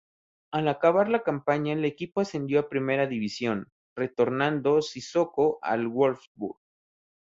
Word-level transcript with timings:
Al 0.51 0.67
acabar 0.67 1.09
la 1.09 1.21
campaña 1.21 1.73
el 1.73 1.85
equipo 1.85 2.21
ascendió 2.21 2.59
a 2.59 2.69
Primera 2.69 3.05
División, 3.05 3.69
retornando 3.95 4.81
Sissoko 4.81 5.59
al 5.61 5.87
Wolfsburg. 5.89 6.57